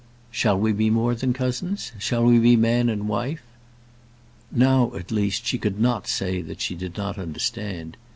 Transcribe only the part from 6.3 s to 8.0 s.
that she did not understand.